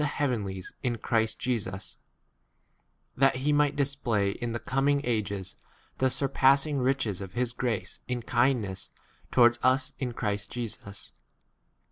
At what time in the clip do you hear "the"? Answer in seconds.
4.51-4.57, 5.99-6.09